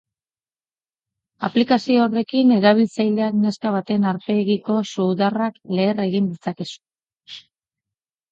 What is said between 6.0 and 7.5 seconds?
egin ditzakezu.